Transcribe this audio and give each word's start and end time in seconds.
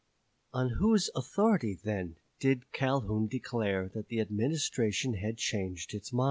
On 0.51 0.71
whose 0.79 1.11
authority, 1.15 1.75
then, 1.83 2.15
did 2.39 2.71
Calhoun 2.71 3.27
declare 3.27 3.87
that 3.89 4.07
the 4.07 4.19
Administration 4.19 5.13
had 5.13 5.37
changed 5.37 5.93
its 5.93 6.11
mind? 6.11 6.19